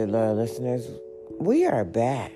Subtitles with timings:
[0.00, 0.88] my lovely loyal listeners,
[1.38, 2.32] we are back.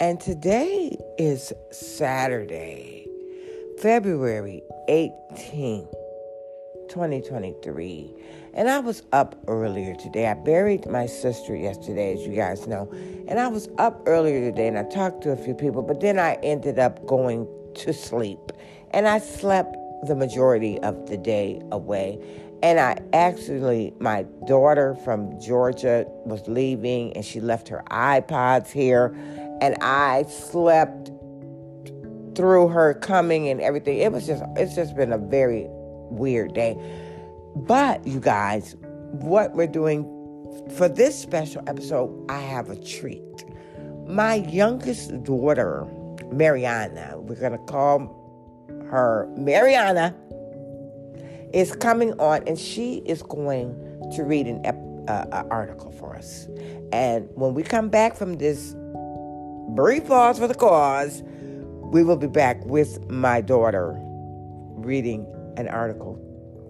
[0.00, 3.06] And today is Saturday,
[3.80, 5.90] February 18th,
[6.90, 8.14] 2023.
[8.52, 10.26] And I was up earlier today.
[10.26, 12.90] I buried my sister yesterday, as you guys know.
[13.28, 16.18] And I was up earlier today and I talked to a few people, but then
[16.18, 18.52] I ended up going to sleep.
[18.90, 19.74] And I slept
[20.06, 22.18] the majority of the day away.
[22.64, 29.14] And I actually, my daughter from Georgia was leaving and she left her iPods here.
[29.60, 31.10] And I slept
[32.34, 33.98] through her coming and everything.
[33.98, 36.74] It was just, it's just been a very weird day.
[37.54, 38.76] But you guys,
[39.10, 40.04] what we're doing
[40.74, 43.44] for this special episode, I have a treat.
[44.06, 45.86] My youngest daughter,
[46.32, 48.24] Mariana, we're going to call
[48.90, 50.16] her Mariana
[51.54, 53.72] is coming on and she is going
[54.14, 54.66] to read an
[55.08, 56.48] uh, article for us.
[56.92, 58.74] And when we come back from this
[59.68, 61.22] brief pause for the cause,
[61.92, 63.94] we will be back with my daughter
[64.74, 65.26] reading
[65.56, 66.20] an article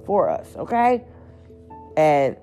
[0.05, 1.03] for us, okay?
[1.97, 2.37] And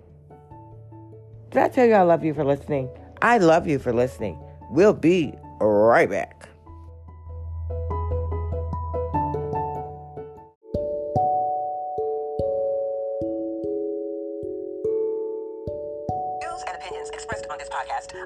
[1.51, 2.89] did I tell you I love you for listening?
[3.21, 4.41] I love you for listening.
[4.71, 6.49] We'll be right back.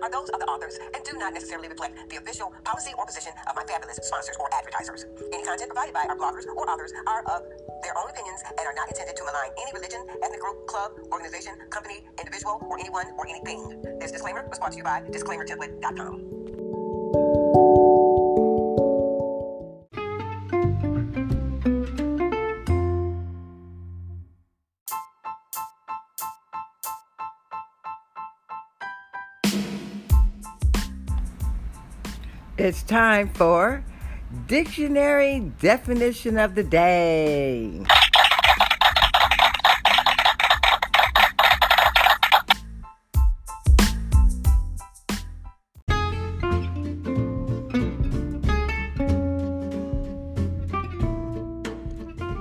[0.01, 3.33] Are those of the authors and do not necessarily reflect the official policy or position
[3.47, 5.05] of my fabulous sponsors or advertisers.
[5.33, 7.43] Any content provided by our bloggers or authors are of
[7.83, 11.53] their own opinions and are not intended to malign any religion, ethnic group, club, organization,
[11.69, 13.81] company, individual, or anyone or anything.
[13.99, 16.44] This disclaimer was brought to you by disclaimertemplate.com.
[32.65, 33.85] It's time for
[34.47, 37.85] Dictionary Definition of the Day.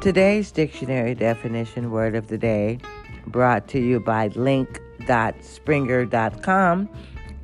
[0.00, 2.78] Today's dictionary definition word of the day,
[3.26, 6.88] brought to you by link.springer.com,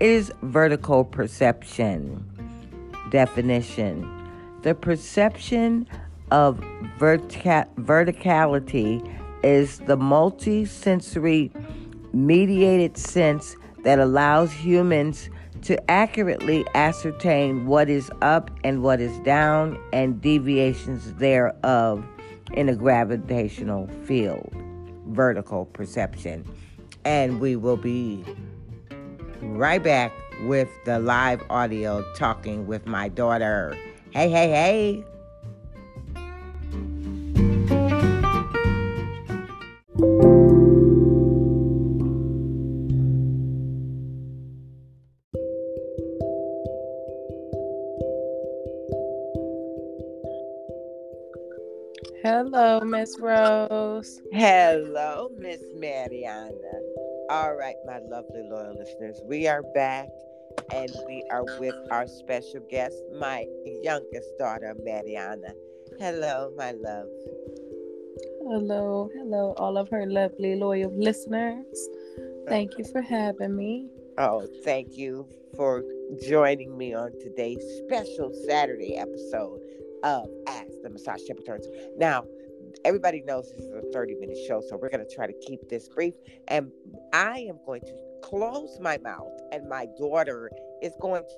[0.01, 2.30] is vertical perception
[3.11, 4.09] definition.
[4.63, 5.87] The perception
[6.31, 6.61] of
[6.99, 9.07] vertica- verticality
[9.43, 11.51] is the multi-sensory
[12.13, 15.31] mediated sense that allows humans
[15.63, 22.05] to accurately ascertain what is up and what is down and deviations thereof
[22.55, 24.53] in a gravitational field.
[25.09, 26.45] Vertical perception.
[27.05, 28.25] And we will be
[29.43, 30.13] right back
[30.43, 33.77] with the live audio talking with my daughter.
[34.11, 35.05] Hey, hey, hey.
[52.23, 54.21] Hello, Miss Rose.
[54.33, 56.90] Hello, Miss Mariana.
[57.31, 60.09] All right, my lovely loyal listeners, we are back
[60.73, 63.47] and we are with our special guest, my
[63.85, 65.55] youngest daughter, Mariana.
[66.01, 67.07] Hello, my love.
[68.49, 71.89] Hello, hello, all of her lovely, loyal listeners.
[72.49, 73.87] Thank you for having me.
[74.19, 75.85] Oh, thank you for
[76.29, 79.61] joining me on today's special Saturday episode
[80.03, 81.69] of Ask the Massage Tip Returns.
[81.97, 82.25] Now,
[82.85, 85.69] everybody knows this is a 30 minute show, so we're going to try to keep
[85.69, 86.15] this brief.
[86.49, 86.71] And
[87.13, 90.51] I am going to close my mouth, and my daughter
[90.83, 91.35] is going to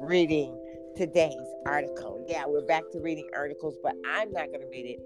[0.00, 0.56] reading
[0.96, 2.24] today's article.
[2.28, 5.00] Yeah, we're back to reading articles, but I'm not going to read it.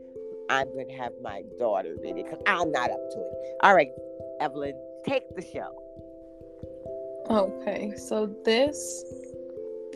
[0.51, 3.57] I'm going to have my daughter read it because I'm not up to it.
[3.63, 3.91] All right,
[4.41, 4.75] Evelyn,
[5.07, 5.79] take the show.
[7.31, 9.05] Okay, so this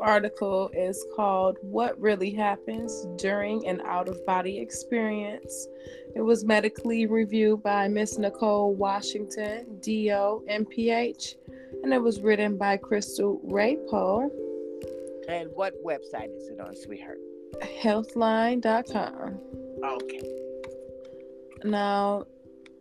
[0.01, 5.69] article is called What Really Happens During an Out of Body Experience.
[6.15, 11.35] It was medically reviewed by Miss Nicole Washington, DO, MPH,
[11.83, 14.31] and it was written by Crystal Ray Poe.
[15.29, 17.19] And what website is it on, sweetheart?
[17.63, 19.39] Healthline.com.
[19.85, 20.23] Okay.
[21.65, 22.25] Now,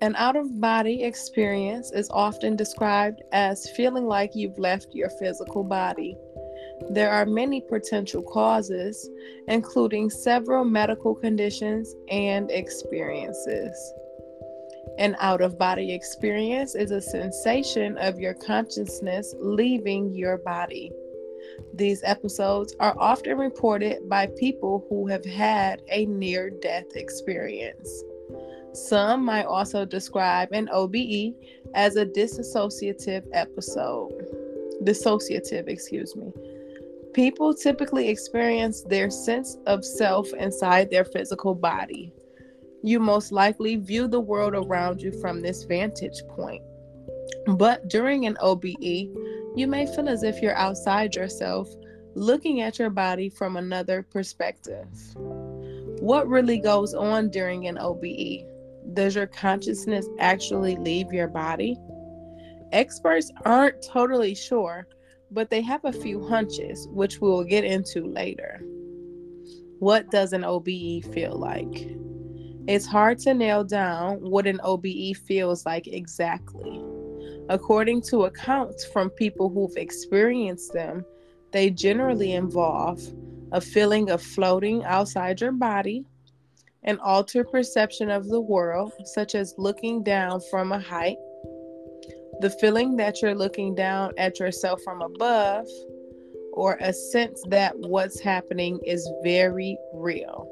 [0.01, 5.63] an out of body experience is often described as feeling like you've left your physical
[5.63, 6.17] body.
[6.89, 9.09] There are many potential causes,
[9.47, 13.93] including several medical conditions and experiences.
[14.97, 20.91] An out of body experience is a sensation of your consciousness leaving your body.
[21.73, 28.03] These episodes are often reported by people who have had a near death experience.
[28.73, 31.33] Some might also describe an OBE
[31.73, 34.11] as a dissociative episode.
[34.83, 36.31] Dissociative, excuse me.
[37.15, 42.11] People typically experience their sense of self inside their physical body.
[42.83, 46.61] You most likely view the world around you from this vantage point.
[47.47, 48.75] But during an OBE,
[49.55, 51.69] you may feel as if you're outside yourself,
[52.15, 54.89] looking at your body from another perspective.
[55.15, 58.43] What really goes on during an OBE?
[58.93, 61.77] Does your consciousness actually leave your body?
[62.73, 64.85] Experts aren't totally sure,
[65.35, 68.61] but they have a few hunches, which we will get into later.
[69.79, 71.89] What does an OBE feel like?
[72.67, 76.81] It's hard to nail down what an OBE feels like exactly.
[77.49, 81.05] According to accounts from people who've experienced them,
[81.51, 83.01] they generally involve
[83.51, 86.05] a feeling of floating outside your body,
[86.83, 91.17] an altered perception of the world, such as looking down from a height,
[92.39, 95.67] the feeling that you're looking down at yourself from above,
[96.53, 100.49] or a sense that what's happening is very real.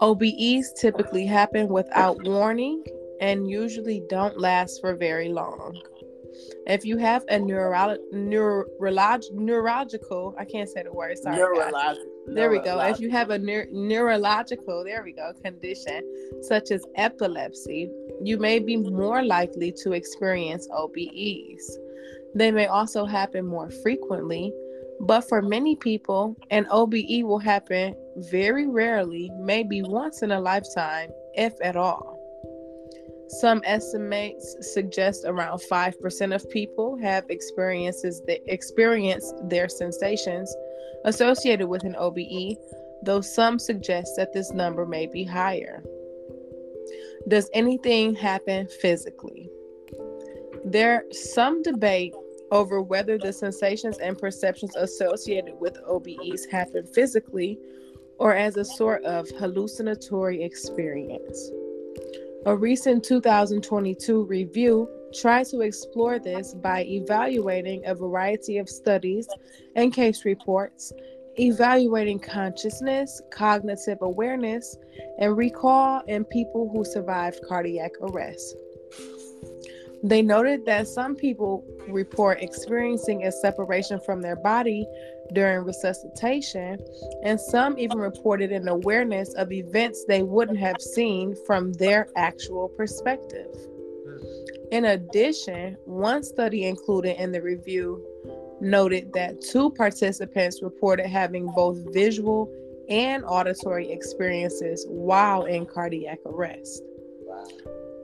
[0.00, 2.84] OBEs typically happen without warning
[3.20, 5.78] and usually don't last for very long.
[6.66, 11.36] If you have a neuro- neurolog- neurological, I can't say the word, sorry.
[11.36, 12.15] Neurological.
[12.28, 12.80] There we go.
[12.80, 16.02] If you have a neur- neurological, there we go, condition
[16.42, 17.90] such as epilepsy,
[18.22, 21.62] you may be more likely to experience OBEs.
[22.34, 24.52] They may also happen more frequently,
[25.00, 31.10] but for many people, an OBE will happen very rarely, maybe once in a lifetime,
[31.34, 32.16] if at all.
[33.28, 40.54] Some estimates suggest around 5% of people have experiences that experience their sensations
[41.06, 42.56] associated with an OBE,
[43.02, 45.82] though some suggest that this number may be higher.
[47.28, 49.48] Does anything happen physically?
[50.64, 52.14] There's some debate
[52.50, 57.58] over whether the sensations and perceptions associated with OBEs happen physically
[58.18, 61.50] or as a sort of hallucinatory experience.
[62.46, 64.88] A recent 2022 review
[65.20, 69.28] tried to explore this by evaluating a variety of studies
[69.74, 70.92] and case reports,
[71.38, 74.76] evaluating consciousness, cognitive awareness,
[75.18, 78.56] and recall in people who survived cardiac arrest.
[80.02, 84.86] They noted that some people report experiencing a separation from their body
[85.32, 86.78] during resuscitation,
[87.24, 92.68] and some even reported an awareness of events they wouldn't have seen from their actual
[92.68, 93.48] perspective.
[94.72, 98.04] In addition, one study included in the review
[98.60, 102.50] noted that two participants reported having both visual
[102.88, 106.82] and auditory experiences while in cardiac arrest.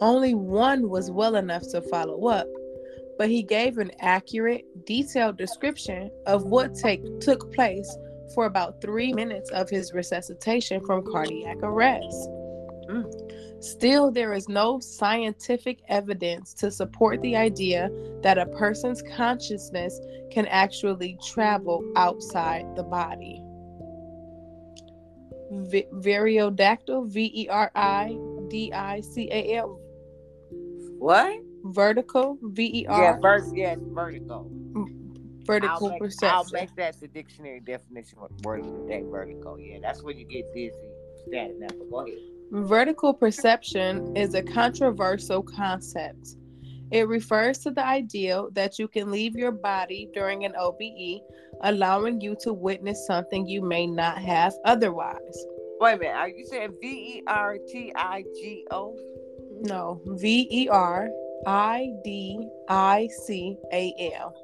[0.00, 2.49] Only one was well enough to follow up,
[3.19, 7.97] but he gave an accurate, detailed description of what take, took place
[8.35, 12.28] for about three minutes of his resuscitation from cardiac arrest.
[12.88, 13.32] Mm.
[13.62, 17.90] Still, there is no scientific evidence to support the idea
[18.23, 19.99] that a person's consciousness
[20.31, 23.40] can actually travel outside the body.
[25.52, 29.78] V- Veriodactyl, V E R I D I C A L.
[30.99, 31.40] What?
[31.64, 33.02] vertical V E R.
[33.02, 34.50] Yeah, ver- yes, vertical.
[34.73, 36.35] Mm, vertical I'll make, perception.
[36.35, 39.04] I'll make that the dictionary definition of word of the day.
[39.09, 39.59] Vertical.
[39.59, 40.75] Yeah, that's when you get dizzy
[41.28, 41.71] standing up.
[41.78, 42.19] But go ahead.
[42.53, 46.37] Vertical perception is a controversial concept.
[46.91, 51.23] It refers to the idea that you can leave your body during an OBE,
[51.63, 55.47] allowing you to witness something you may not have otherwise.
[55.81, 56.15] Wait a minute.
[56.15, 58.99] Are you saying V E R T I G O?
[59.63, 61.09] No, V E R
[61.47, 64.35] I D I C A L.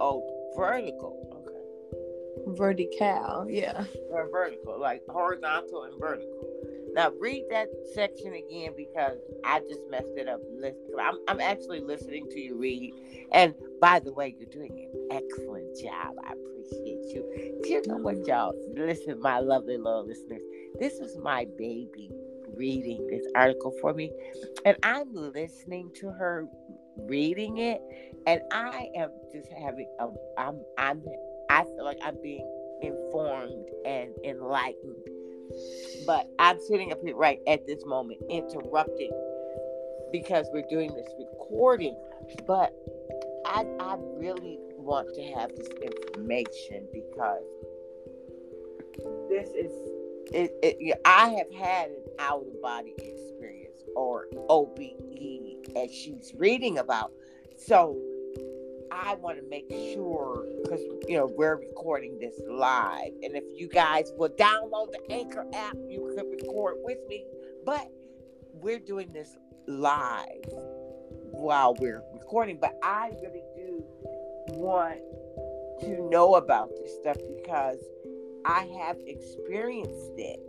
[0.00, 1.44] Oh, vertical.
[1.46, 2.56] Okay.
[2.58, 3.84] Vertical, yeah.
[4.10, 6.57] Or vertical, like horizontal and vertical.
[6.94, 10.40] Now read that section again because I just messed it up.
[10.58, 12.94] Listen, I'm, I'm actually listening to you read.
[13.32, 16.14] And by the way, you're doing an excellent job.
[16.24, 17.58] I appreciate you.
[17.62, 18.26] Do you know what, mm.
[18.26, 18.54] y'all?
[18.76, 20.42] Listen, my lovely little listeners.
[20.78, 22.10] This is my baby
[22.56, 24.10] reading this article for me,
[24.64, 26.46] and I'm listening to her
[26.96, 27.80] reading it,
[28.26, 30.08] and I am just having a.
[30.38, 31.02] I'm I'm
[31.50, 32.46] I feel like I'm being
[32.82, 35.08] informed and enlightened.
[36.06, 39.10] But I'm sitting up here right at this moment interrupting
[40.12, 41.96] because we're doing this recording.
[42.46, 42.74] But
[43.46, 47.44] I, I really want to have this information because
[49.28, 49.72] this is
[50.32, 56.78] it, it, I have had an out of body experience or OBE as she's reading
[56.78, 57.12] about.
[57.56, 57.98] So
[58.90, 63.68] I want to make sure because you know we're recording this live, and if you
[63.68, 67.24] guys will download the Anchor app, you could record with me.
[67.64, 67.88] But
[68.52, 70.44] we're doing this live
[71.30, 72.58] while we're recording.
[72.60, 73.84] But I really do
[74.48, 75.00] want
[75.80, 77.78] to know about this stuff because
[78.44, 80.40] I have experienced it,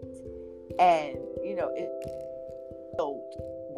[0.79, 1.89] and you know it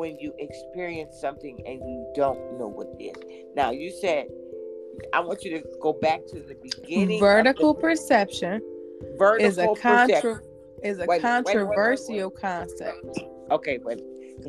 [0.01, 3.46] when you experience something and you don't know what it is.
[3.56, 4.25] Now you said
[5.14, 7.20] I want you to go back to the beginning.
[7.20, 8.62] Vertical the, perception
[9.18, 10.42] vertical is a contra-
[10.84, 13.20] is a wait, controversial wait, wait, concept.
[13.50, 14.00] Okay, but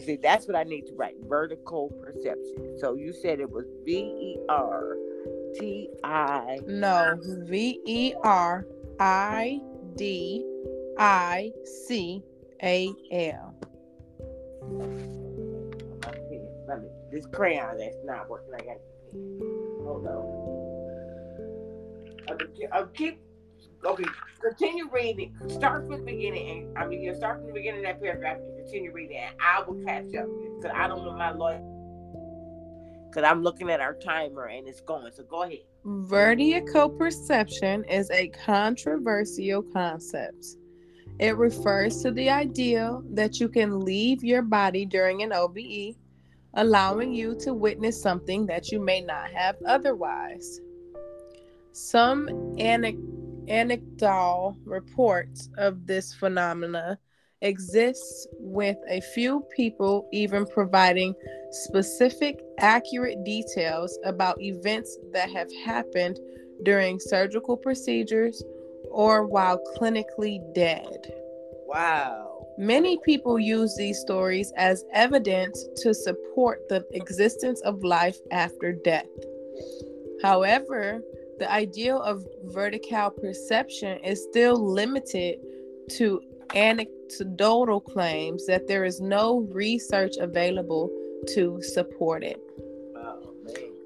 [0.01, 1.17] see that's what I need to write.
[1.27, 2.79] Vertical perception.
[2.79, 4.97] So you said it was V E R
[5.55, 6.59] T I.
[6.67, 8.67] No, V E R
[8.99, 9.61] I
[9.97, 10.47] D
[10.99, 12.23] I C
[12.63, 13.55] A L.
[17.11, 18.55] This crayon that's not working.
[18.55, 18.79] I got
[19.93, 20.33] Hold on.
[22.73, 23.21] I'll keep.
[23.85, 24.05] Okay,
[24.41, 25.35] continue reading.
[25.49, 28.37] Start from the beginning, and I mean, you start from the beginning of that paragraph
[28.37, 31.61] and continue reading, and I will catch up because I don't know my lawyer.
[33.09, 35.13] Because I'm looking at our timer and it's going.
[35.13, 35.59] So go ahead.
[35.85, 40.47] Vertical perception is a controversial concept.
[41.19, 45.97] It refers to the idea that you can leave your body during an OBE
[46.55, 50.61] allowing you to witness something that you may not have otherwise.
[51.73, 52.55] Some
[53.49, 56.99] anecdotal reports of this phenomena
[57.41, 61.15] exists with a few people even providing
[61.51, 66.19] specific accurate details about events that have happened
[66.63, 68.43] during surgical procedures
[68.91, 71.13] or while clinically dead.
[71.67, 72.32] Wow.
[72.63, 79.09] Many people use these stories as evidence to support the existence of life after death.
[80.23, 81.03] However,
[81.41, 85.41] the ideal of vertical perception is still limited
[85.97, 86.23] to
[86.55, 90.89] anecdotal claims that there is no research available
[91.35, 92.41] to support it.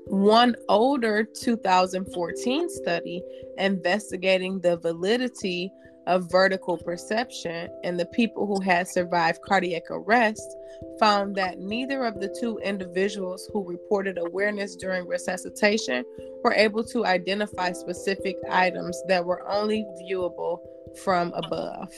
[0.08, 3.22] One older 2014 study
[3.56, 5.72] investigating the validity
[6.06, 10.56] of vertical perception and the people who had survived cardiac arrest
[11.00, 16.04] found that neither of the two individuals who reported awareness during resuscitation
[16.44, 20.60] were able to identify specific items that were only viewable
[21.04, 21.92] from above.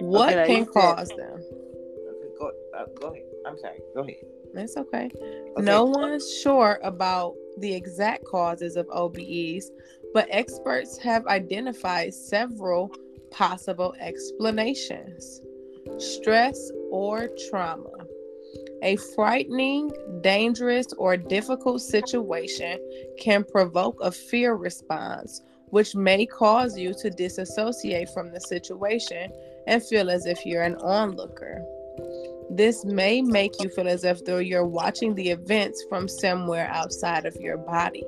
[0.00, 1.36] What okay, can cause them?
[1.36, 3.24] Okay, go, uh, go ahead.
[3.46, 3.78] I'm sorry.
[3.94, 4.16] Go ahead.
[4.52, 5.10] That's okay.
[5.14, 5.62] okay.
[5.62, 9.70] No one's sure about the exact causes of OBEs,
[10.12, 12.94] but experts have identified several
[13.30, 15.40] possible explanations
[15.98, 17.90] stress or trauma.
[18.82, 19.90] A frightening,
[20.22, 22.78] dangerous, or difficult situation
[23.18, 29.30] can provoke a fear response, which may cause you to disassociate from the situation
[29.66, 31.62] and feel as if you're an onlooker.
[32.50, 37.26] This may make you feel as if though you're watching the events from somewhere outside
[37.26, 38.04] of your body.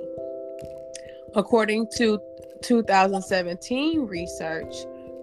[1.35, 2.21] According to
[2.63, 4.75] 2017 research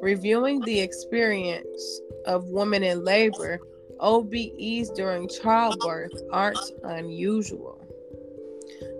[0.01, 3.59] reviewing the experience of women in labor,
[3.99, 7.79] OBEs during childbirth aren't unusual.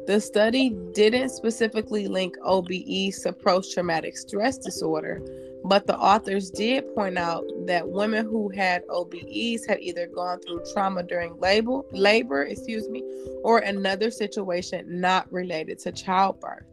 [0.06, 5.22] The study didn't specifically link OBEs to post traumatic stress disorder,
[5.64, 10.64] but the authors did point out that women who had OBEs had either gone through
[10.74, 13.04] trauma during labor, labor, excuse me,
[13.44, 16.66] or another situation not related to childbirth.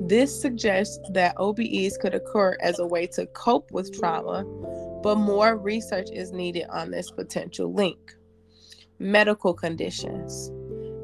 [0.00, 4.44] This suggests that OBEs could occur as a way to cope with trauma,
[5.02, 8.14] but more research is needed on this potential link.
[8.98, 10.52] Medical conditions.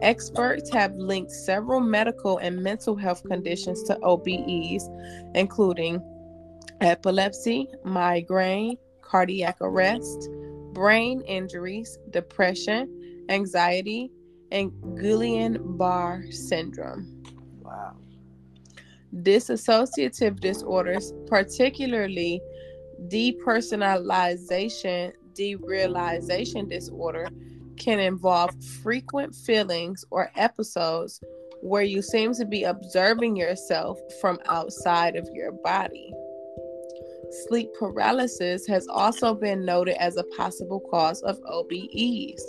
[0.01, 4.85] Experts have linked several medical and mental health conditions to OBEs,
[5.35, 6.01] including
[6.81, 10.29] epilepsy, migraine, cardiac arrest,
[10.73, 14.11] brain injuries, depression, anxiety,
[14.51, 17.23] and Guillain-Barré syndrome.
[17.61, 17.97] Wow.
[19.17, 22.41] Dissociative disorders, particularly
[23.09, 27.29] depersonalization, derealization disorder,
[27.77, 28.51] can involve
[28.83, 31.21] frequent feelings or episodes
[31.63, 36.13] where you seem to be observing yourself from outside of your body.
[37.33, 42.43] Sleep paralysis has also been noted as a possible cause of OBEs.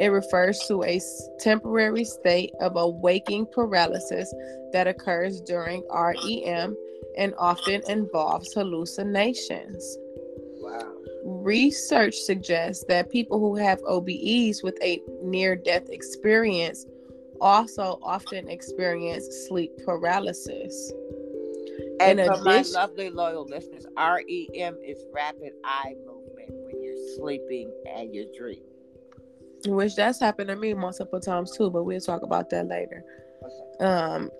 [0.00, 1.00] It refers to a
[1.38, 4.32] temporary state of awaking paralysis
[4.72, 6.76] that occurs during REM
[7.16, 9.96] and often involves hallucinations.
[10.60, 10.92] Wow.
[11.24, 16.86] Research suggests that people who have OBEs with a near death experience
[17.40, 20.92] also often experience sleep paralysis.
[22.00, 27.70] And for addition, my lovely loyal listeners, REM is rapid eye movement when you're sleeping
[27.94, 28.64] and you're dreaming.
[29.66, 33.02] Which that's happened to me multiple times too, but we'll talk about that later.
[33.42, 33.84] Okay.
[33.84, 34.30] Um,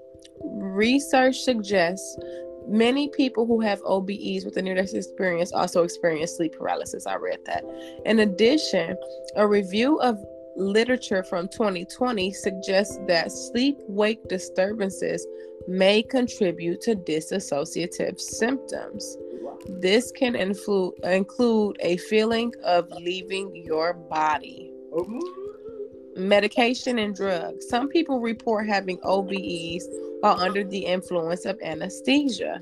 [0.42, 2.18] research suggests
[2.68, 7.06] many people who have OBEs with a near death experience also experience sleep paralysis.
[7.06, 7.64] I read that.
[8.04, 8.96] In addition,
[9.36, 10.22] a review of
[10.56, 15.26] literature from 2020 suggests that sleep wake disturbances
[15.66, 19.16] may contribute to dissociative symptoms.
[19.68, 24.70] This can influ- include a feeling of leaving your body.
[26.16, 27.68] Medication and drugs.
[27.68, 29.84] Some people report having OBEs
[30.20, 32.60] while under the influence of anesthesia.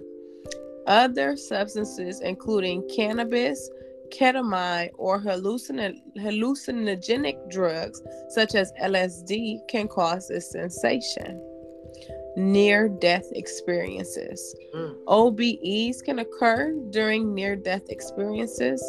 [0.87, 3.71] Other substances, including cannabis,
[4.13, 11.41] ketamine, or hallucin- hallucinogenic drugs such as LSD, can cause this sensation
[12.37, 14.57] near death experiences.
[14.75, 15.05] Mm.
[15.07, 18.83] OBEs can occur during near death experiences,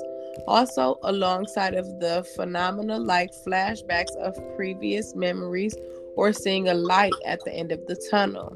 [0.47, 5.75] also alongside of the phenomena like flashbacks of previous memories
[6.15, 8.55] or seeing a light at the end of the tunnel.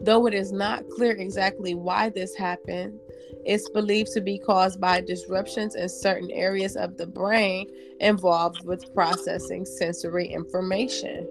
[0.00, 2.98] Though it is not clear exactly why this happened,
[3.44, 7.66] it's believed to be caused by disruptions in certain areas of the brain
[8.00, 11.28] involved with processing sensory information.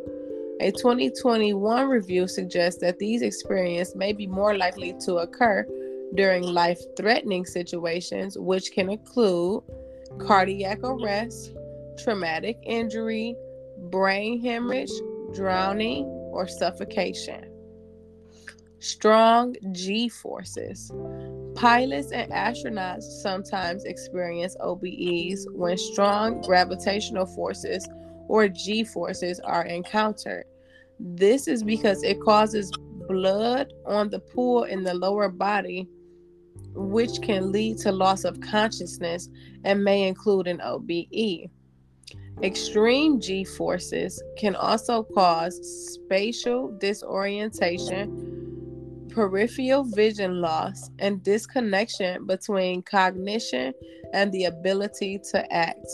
[0.60, 5.68] A 2021 review suggests that these experiences may be more likely to occur
[6.16, 9.64] during life threatening situations, which can include
[10.20, 11.54] cardiac arrest,
[11.98, 13.36] traumatic injury,
[13.90, 14.92] brain hemorrhage,
[15.34, 17.50] drowning, or suffocation.
[18.80, 20.92] Strong G forces.
[21.56, 27.88] Pilots and astronauts sometimes experience OBEs when strong gravitational forces
[28.28, 30.46] or G forces are encountered.
[31.00, 32.72] This is because it causes
[33.08, 35.88] blood on the pool in the lower body,
[36.76, 39.30] which can lead to loss of consciousness
[39.64, 41.50] and may include an OBE.
[42.42, 45.60] Extreme G forces can also cause
[45.94, 48.43] spatial disorientation,
[49.14, 53.74] peripheral vision loss, and disconnection between cognition
[54.14, 55.88] and the ability to act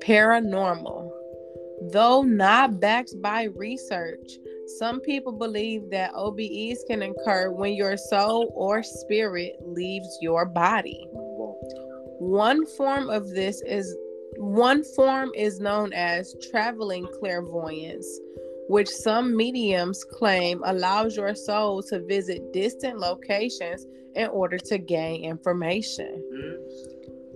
[0.00, 1.10] paranormal.
[1.92, 4.30] Though not backed by research,
[4.78, 11.06] some people believe that OBEs can occur when your soul or spirit leaves your body.
[12.18, 13.96] One form of this is
[14.36, 18.06] one form is known as traveling clairvoyance,
[18.70, 25.24] which some mediums claim allows your soul to visit distant locations in order to gain
[25.24, 26.22] information.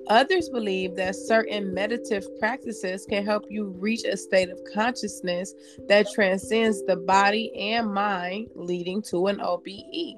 [0.07, 5.53] Others believe that certain meditative practices can help you reach a state of consciousness
[5.89, 10.15] that transcends the body and mind, leading to an OBE.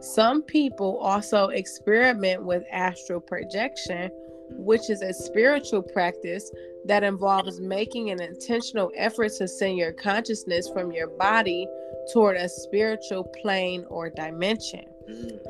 [0.00, 4.10] Some people also experiment with astral projection,
[4.56, 6.50] which is a spiritual practice
[6.84, 11.66] that involves making an intentional effort to send your consciousness from your body
[12.12, 14.84] toward a spiritual plane or dimension.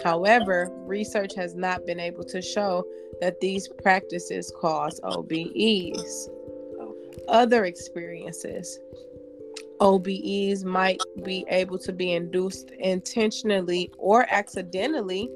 [0.02, 2.84] However, research has not been able to show
[3.20, 6.28] that these practices cause OBEs.
[7.28, 8.78] Other experiences.
[9.80, 15.28] OBEs might be able to be induced intentionally or accidentally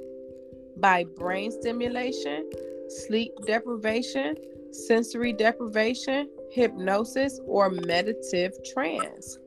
[0.76, 2.48] by brain stimulation,
[2.88, 4.36] sleep deprivation,
[4.72, 9.38] sensory deprivation, hypnosis, or meditative trance.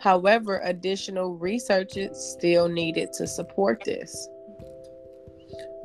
[0.00, 4.28] However, additional research is still needed to support this.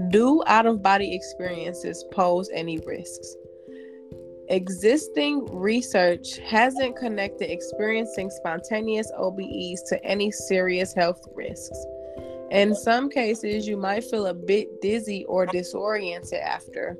[0.09, 3.35] Do out of body experiences pose any risks?
[4.49, 11.85] Existing research hasn't connected experiencing spontaneous OBEs to any serious health risks.
[12.51, 16.97] In some cases, you might feel a bit dizzy or disoriented after.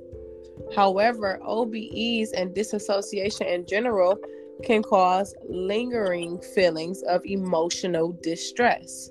[0.76, 4.18] However, OBEs and disassociation in general
[4.64, 9.10] can cause lingering feelings of emotional distress.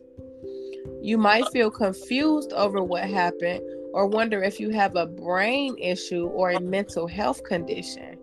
[1.02, 6.26] You might feel confused over what happened or wonder if you have a brain issue
[6.26, 8.18] or a mental health condition.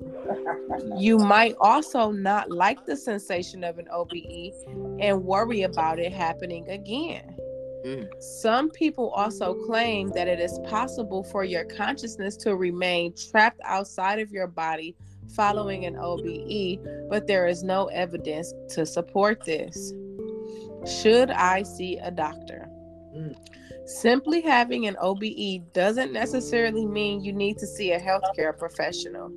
[0.97, 4.53] You might also not like the sensation of an OBE
[4.99, 7.35] and worry about it happening again.
[7.85, 8.09] Mm.
[8.19, 14.19] Some people also claim that it is possible for your consciousness to remain trapped outside
[14.19, 14.95] of your body
[15.35, 19.93] following an OBE, but there is no evidence to support this.
[20.85, 22.67] Should I see a doctor?
[23.15, 23.35] Mm.
[23.85, 29.31] Simply having an OBE doesn't necessarily mean you need to see a healthcare professional.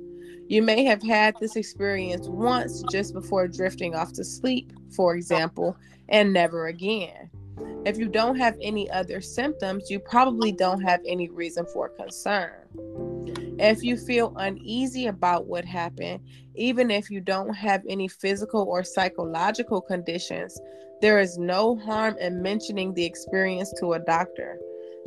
[0.47, 5.77] You may have had this experience once just before drifting off to sleep, for example,
[6.07, 7.28] and never again.
[7.85, 12.67] If you don't have any other symptoms, you probably don't have any reason for concern.
[13.57, 16.21] If you feel uneasy about what happened,
[16.55, 20.59] even if you don't have any physical or psychological conditions,
[21.01, 24.57] there is no harm in mentioning the experience to a doctor.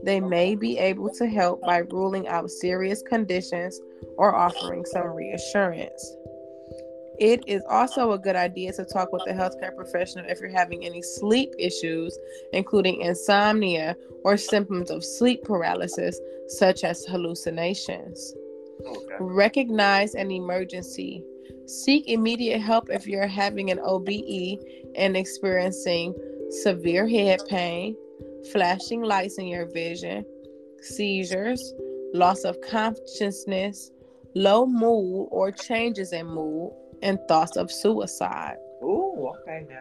[0.03, 3.81] They may be able to help by ruling out serious conditions
[4.17, 6.17] or offering some reassurance.
[7.19, 10.85] It is also a good idea to talk with a healthcare professional if you're having
[10.85, 12.19] any sleep issues,
[12.53, 18.35] including insomnia or symptoms of sleep paralysis, such as hallucinations.
[18.87, 19.17] Okay.
[19.21, 21.23] Recognize an emergency.
[21.67, 24.59] Seek immediate help if you're having an OBE
[24.97, 26.15] and experiencing
[26.51, 27.97] severe head pain,
[28.51, 30.25] flashing lights in your vision,
[30.81, 31.75] seizures,
[32.15, 33.91] loss of consciousness,
[34.35, 36.73] low mood or changes in mood,
[37.03, 38.57] and thoughts of suicide.
[38.83, 39.81] Ooh, okay now.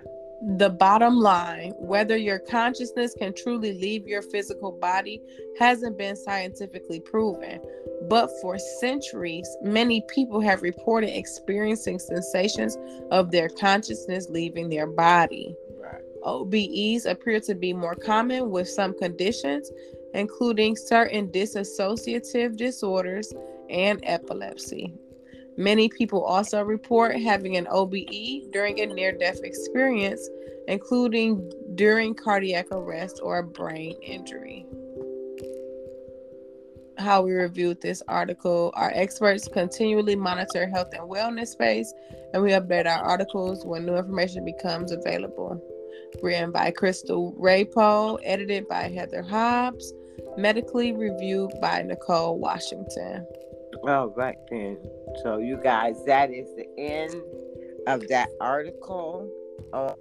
[0.57, 5.21] The bottom line, whether your consciousness can truly leave your physical body
[5.59, 7.61] hasn't been scientifically proven.
[8.09, 12.75] But for centuries, many people have reported experiencing sensations
[13.11, 15.55] of their consciousness leaving their body.
[15.79, 16.01] Right.
[16.23, 19.71] OBEs appear to be more common with some conditions,
[20.15, 23.31] including certain dissociative disorders
[23.69, 24.95] and epilepsy.
[25.57, 30.27] Many people also report having an OBE during a near death experience,
[30.67, 34.65] including during cardiac arrest or a brain injury.
[36.97, 41.91] How we reviewed this article our experts continually monitor health and wellness space,
[42.33, 45.61] and we update our articles when new information becomes available.
[46.21, 49.93] Written by Crystal Raypole, edited by Heather Hobbs,
[50.37, 53.25] medically reviewed by Nicole Washington.
[53.87, 54.77] All right, then.
[55.23, 57.15] So, you guys, that is the end
[57.87, 59.29] of that article
[59.73, 59.95] on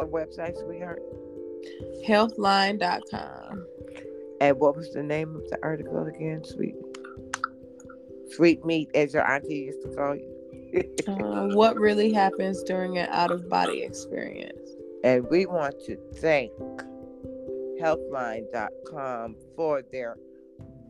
[0.00, 1.02] our website, sweetheart.
[2.06, 3.66] Healthline.com.
[4.40, 6.76] And what was the name of the article again, sweet?
[8.30, 10.30] Sweet meat, as your auntie used to call you.
[11.06, 14.70] uh, what really happens during an out of body experience?
[15.02, 16.52] And we want to thank
[17.80, 20.16] Healthline.com for their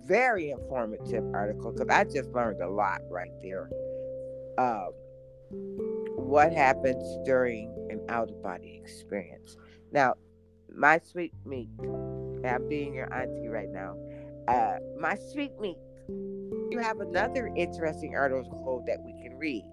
[0.06, 3.70] very informative article because I just learned a lot right there.
[4.58, 4.90] Um,
[6.16, 9.56] what happens during an out of body experience?
[9.92, 10.14] Now,
[10.74, 13.96] my sweet meat, I'm being your auntie right now.
[14.48, 19.64] Uh, my sweet meat, you have another interesting article that we can read.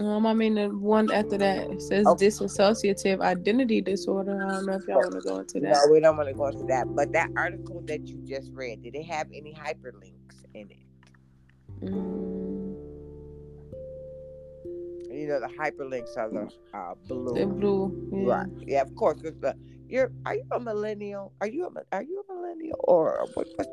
[0.00, 2.26] Um, I mean, the one after that says okay.
[2.26, 4.46] dissociative identity disorder.
[4.46, 5.72] I don't know if y'all want to go into that.
[5.72, 6.86] No, we don't want to go into that.
[6.94, 11.84] But that article that you just read, did it have any hyperlinks in it?
[11.84, 12.76] Mm.
[15.12, 17.34] You know, the hyperlinks are the uh, blue.
[17.38, 18.32] The blue, yeah.
[18.32, 18.48] right?
[18.66, 19.20] Yeah, of course.
[19.20, 19.54] Cause the,
[19.86, 21.34] you're are you a millennial?
[21.42, 23.46] Are you a are you a millennial or what?
[23.56, 23.68] what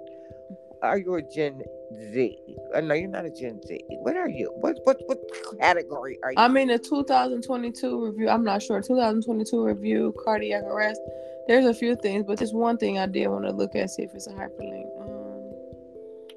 [0.81, 1.61] are you a Gen
[1.93, 2.37] Z?
[2.75, 3.79] Uh, no, you're not a Gen Z.
[4.01, 4.51] What are you?
[4.55, 5.19] What what what
[5.59, 6.37] category are you?
[6.37, 8.29] I mean, the 2022 review.
[8.29, 8.81] I'm not sure.
[8.81, 11.01] 2022 review cardiac arrest.
[11.47, 14.03] There's a few things, but there's one thing I did want to look at see
[14.03, 14.85] if it's a hyperlink.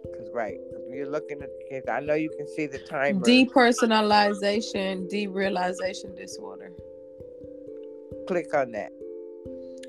[0.02, 0.58] Because um, right,
[0.88, 1.88] you're looking at the kids.
[1.88, 3.20] I know you can see the time.
[3.20, 6.70] Depersonalization, derealization disorder.
[8.28, 8.92] Click on that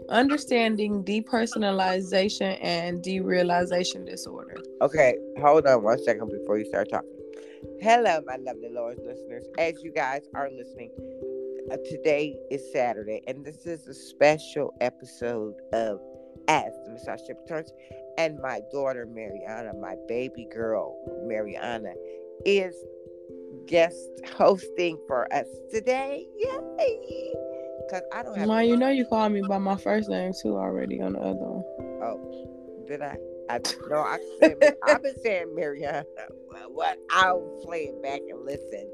[0.10, 4.58] understanding depersonalization and derealization disorder.
[4.82, 7.10] Okay, hold on one second before you start talking.
[7.82, 9.46] Hello, my lovely Lord's listeners.
[9.58, 10.92] As you guys are listening,
[11.72, 16.00] uh, today is Saturday, and this is a special episode of
[16.48, 17.72] As the Massage Tip Returns.
[18.18, 21.94] And my daughter, Mariana, my baby girl, Mariana,
[22.46, 22.76] is
[23.68, 26.28] guest hosting for us today.
[26.38, 27.34] Yay!
[27.90, 28.48] Cause I don't have.
[28.48, 31.40] Ma, you know you called me by my first name too already on the other
[31.40, 31.64] one.
[32.04, 33.18] Oh, did I?
[33.50, 36.06] I no, I said, I've been saying Mariana.
[36.70, 38.90] What I'll play it back and listen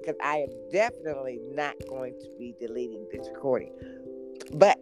[0.00, 3.72] because I am definitely not going to be deleting this recording.
[4.52, 4.78] But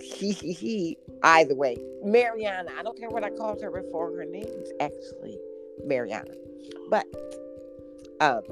[0.00, 0.98] he he he.
[1.22, 2.70] Either way, Mariana.
[2.78, 4.14] I don't care what I called her before.
[4.16, 5.38] Her name is actually
[5.84, 6.34] Mariana.
[6.88, 7.06] But
[8.20, 8.42] um,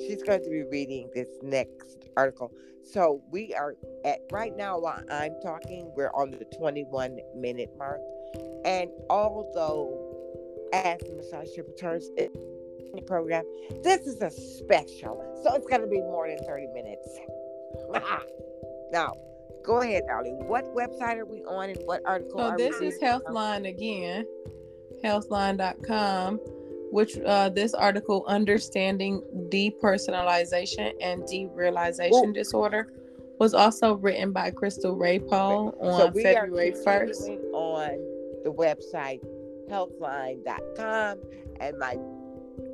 [0.00, 2.52] she's going to be reading this next article.
[2.84, 8.00] So we are at right now while I'm talking, we're on the 21 minute mark.
[8.64, 10.14] And although
[10.72, 12.30] as the massage returns in
[12.94, 13.44] the program,
[13.82, 15.40] this is a special.
[15.42, 17.18] So it's gonna be more than 30 minutes.
[18.92, 19.14] now,
[19.64, 20.46] go ahead, darling.
[20.46, 23.00] What website are we on and what article So this is?
[23.00, 24.26] Healthline again,
[25.02, 26.40] healthline.com,
[26.94, 32.32] which uh, this article, Understanding Depersonalization and Derealization Ooh.
[32.32, 32.92] Disorder,
[33.40, 37.52] was also written by Crystal Raypole on so February 1st.
[37.52, 37.88] on
[38.44, 39.20] the website
[39.68, 41.18] healthline.com
[41.58, 41.98] and my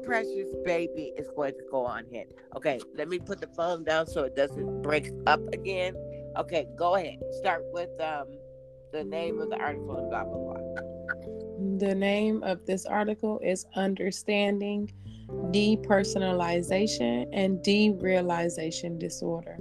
[0.05, 2.27] precious baby is going to go on here.
[2.55, 5.95] Okay, let me put the phone down so it doesn't break up again.
[6.37, 7.17] Okay, go ahead.
[7.39, 8.27] Start with um
[8.93, 10.50] the name of the article and blah blah blah.
[11.61, 14.91] The name of this article is Understanding
[15.29, 19.59] Depersonalization and Derealization Disorder.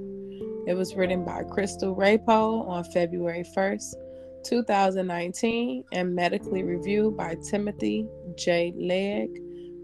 [0.65, 3.95] It was written by Crystal Raypole on February 1st,
[4.45, 8.07] 2019, and medically reviewed by Timothy
[8.37, 8.73] J.
[8.77, 9.37] Legg,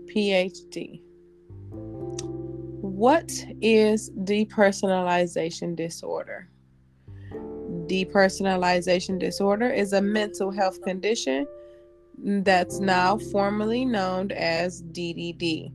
[0.08, 1.02] PhD.
[2.80, 6.48] What is depersonalization disorder?
[7.88, 11.46] Depersonalization disorder is a mental health condition
[12.18, 15.72] that's now formally known as DDD.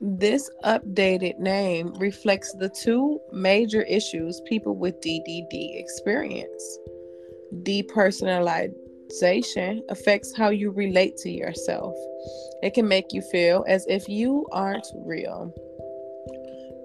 [0.00, 6.78] This updated name reflects the two major issues people with DDD experience.
[7.62, 11.94] Depersonalization affects how you relate to yourself.
[12.62, 15.54] It can make you feel as if you aren't real.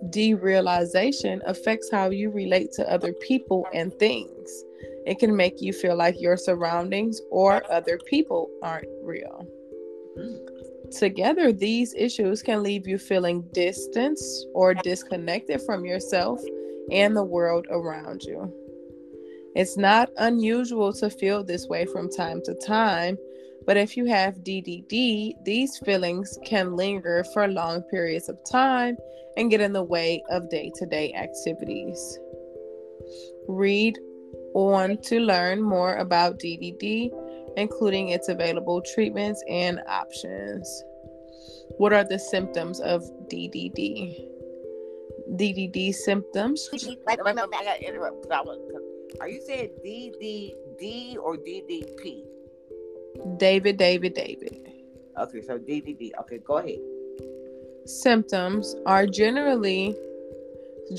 [0.10, 4.64] Derealization affects how you relate to other people and things.
[5.08, 9.48] It can make you feel like your surroundings or other people aren't real.
[11.00, 16.42] Together, these issues can leave you feeling distanced or disconnected from yourself
[16.92, 18.54] and the world around you.
[19.56, 23.18] It's not unusual to feel this way from time to time,
[23.66, 28.98] but if you have DDD, these feelings can linger for long periods of time
[29.38, 32.20] and get in the way of day to day activities.
[33.48, 33.98] Read
[34.58, 37.12] on to learn more about DDD,
[37.58, 40.84] including its available treatments and options.
[41.78, 44.30] What are the symptoms of DDD?
[45.36, 46.70] DDD symptoms.
[46.72, 48.24] Wait, wait, wait, I gotta interrupt.
[48.24, 52.26] 'cause I was- 'cause- Are you saying DDD or DDP?
[53.38, 54.68] David, David, David.
[55.20, 56.12] Okay, so DDD.
[56.22, 56.80] Okay, go ahead.
[57.86, 59.96] Symptoms are generally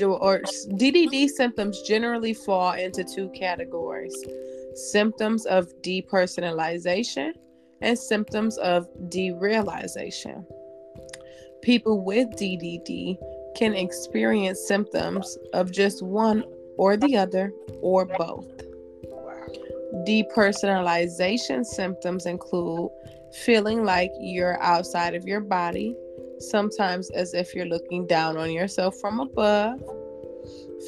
[0.02, 4.14] or DDD symptoms generally fall into two categories
[4.74, 7.32] symptoms of depersonalization
[7.80, 10.44] and symptoms of derealization.
[11.62, 13.18] People with DDD
[13.56, 16.44] can experience symptoms of just one
[16.76, 18.46] or the other or both.
[20.06, 22.90] Depersonalization symptoms include
[23.32, 25.96] feeling like you're outside of your body,
[26.38, 29.80] sometimes as if you're looking down on yourself from above,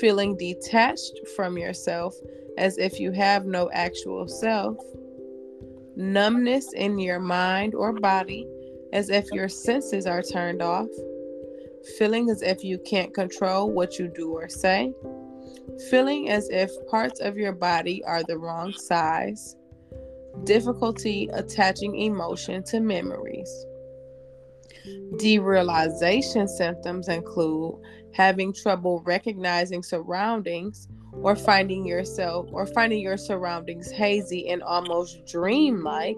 [0.00, 2.14] feeling detached from yourself
[2.58, 4.76] as if you have no actual self,
[5.96, 8.46] numbness in your mind or body
[8.92, 10.88] as if your senses are turned off,
[11.98, 14.92] feeling as if you can't control what you do or say,
[15.90, 19.56] feeling as if parts of your body are the wrong size,
[20.44, 23.66] difficulty attaching emotion to memories.
[25.14, 27.80] Derealization symptoms include
[28.12, 36.16] having trouble recognizing surroundings or finding yourself or finding your surroundings hazy and almost dreamlike.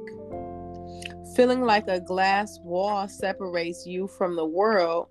[1.35, 5.09] Feeling like a glass wall separates you from the world.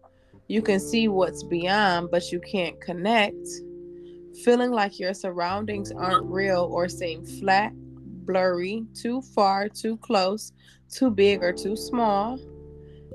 [0.48, 3.48] You can see what's beyond, but you can't connect.
[4.44, 7.74] Feeling like your surroundings aren't real or seem flat,
[8.26, 10.54] blurry, too far, too close,
[10.90, 12.38] too big, or too small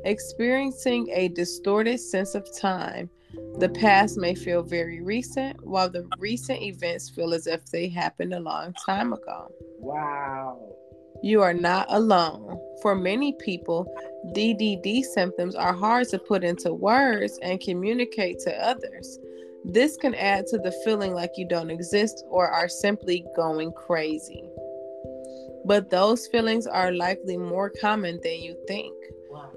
[0.06, 3.10] experiencing a distorted sense of time.
[3.58, 8.32] The past may feel very recent, while the recent events feel as if they happened
[8.32, 9.50] a long time ago.
[9.78, 10.76] Wow.
[11.22, 12.60] You are not alone.
[12.82, 13.86] For many people,
[14.34, 19.18] DDD symptoms are hard to put into words and communicate to others.
[19.64, 24.44] This can add to the feeling like you don't exist or are simply going crazy.
[25.64, 28.94] But those feelings are likely more common than you think.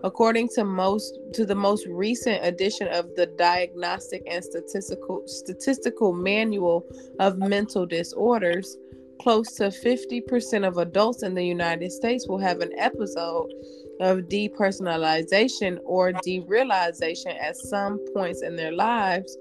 [0.04, 6.86] According to most to the most recent edition of the Diagnostic and Statistical Statistical Manual
[7.20, 8.78] of Mental Disorders,
[9.20, 13.52] close to 50% of adults in the United States will have an episode
[14.00, 19.38] of depersonalization or derealization at some points in their lives,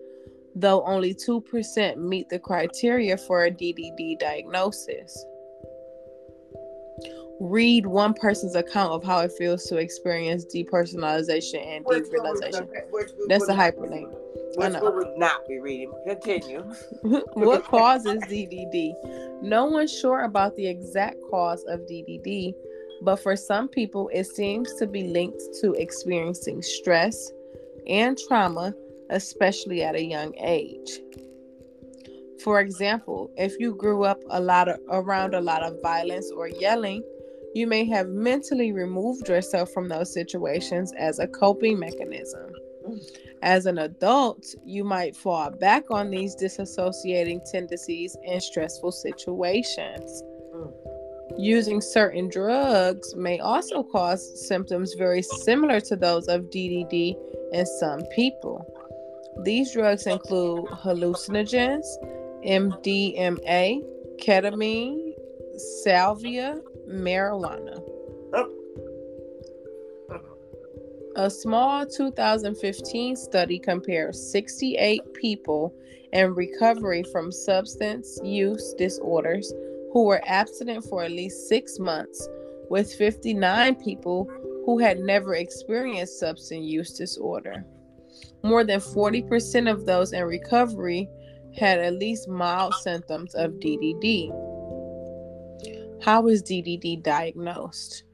[0.57, 5.25] though only 2% meet the criteria for a DDD diagnosis.
[7.41, 12.69] Read one person's account of how it feels to experience depersonalization and derealization.
[13.29, 14.13] That's a hyperlink.
[14.57, 15.93] Which we would not be reading.
[16.07, 16.63] Continue.
[17.03, 19.43] what causes DDD?
[19.43, 22.55] No one's sure about the exact cause of DDD,
[23.03, 27.31] but for some people, it seems to be linked to experiencing stress
[27.87, 28.75] and trauma,
[29.11, 31.01] especially at a young age.
[32.43, 36.49] For example, if you grew up a lot of, around a lot of violence or
[36.49, 37.03] yelling,
[37.55, 42.53] you may have mentally removed yourself from those situations as a coping mechanism.
[43.43, 50.23] As an adult, you might fall back on these disassociating tendencies in stressful situations.
[51.37, 57.15] Using certain drugs may also cause symptoms very similar to those of DDD
[57.53, 58.67] in some people.
[59.45, 61.87] These drugs include hallucinogens,
[62.45, 63.83] MDMA,
[64.21, 65.13] ketamine,
[65.85, 67.83] salvia, marijuana.
[68.35, 68.55] Oh.
[71.17, 75.75] A small 2015 study compared 68 people
[76.13, 79.53] in recovery from substance use disorders
[79.93, 82.29] who were abstinent for at least six months
[82.71, 84.29] with 59 people
[84.65, 87.65] who had never experienced substance use disorder.
[88.43, 91.09] More than 40% of those in recovery
[91.57, 94.31] had at least mild symptoms of DDD.
[96.09, 98.05] How is DDD diagnosed?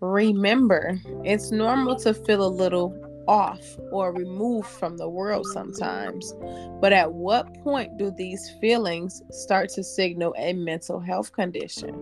[0.00, 2.94] Remember, it's normal to feel a little
[3.26, 6.34] off or removed from the world sometimes.
[6.78, 11.94] But at what point do these feelings start to signal a mental health condition?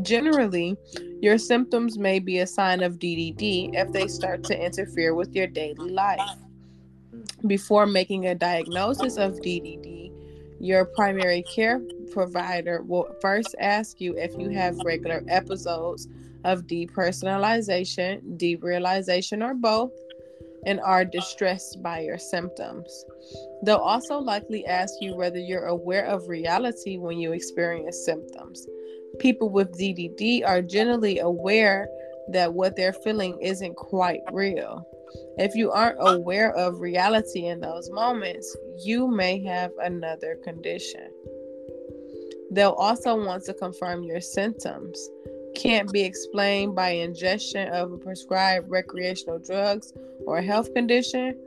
[0.00, 0.78] Generally,
[1.20, 5.48] your symptoms may be a sign of DDD if they start to interfere with your
[5.48, 6.38] daily life.
[7.46, 10.01] Before making a diagnosis of DDD,
[10.62, 11.80] your primary care
[12.12, 16.06] provider will first ask you if you have regular episodes
[16.44, 19.90] of depersonalization, derealization, or both,
[20.64, 23.04] and are distressed by your symptoms.
[23.64, 28.64] They'll also likely ask you whether you're aware of reality when you experience symptoms.
[29.18, 31.88] People with DDD are generally aware
[32.28, 34.86] that what they're feeling isn't quite real.
[35.38, 41.10] If you aren't aware of reality in those moments, you may have another condition.
[42.50, 45.08] They'll also want to confirm your symptoms
[45.54, 49.92] can't be explained by ingestion of prescribed recreational drugs
[50.26, 51.38] or health condition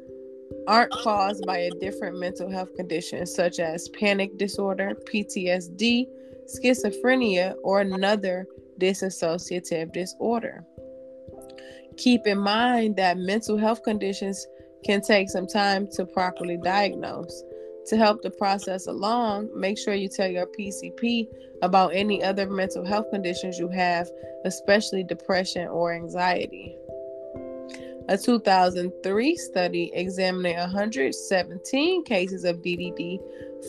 [0.68, 6.08] aren't caused by a different mental health condition such as panic disorder, PTSD,
[6.48, 8.46] schizophrenia, or another
[8.80, 10.64] dissociative disorder.
[11.98, 14.46] Keep in mind that mental health conditions
[14.84, 17.44] can take some time to properly diagnose.
[17.88, 21.28] To help the process along, make sure you tell your PCP
[21.62, 24.10] about any other mental health conditions you have,
[24.44, 26.76] especially depression or anxiety.
[28.08, 33.20] A 2003 study examining 117 cases of DDD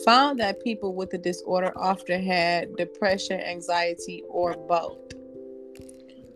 [0.05, 5.16] found that people with the disorder often had depression, anxiety, or both.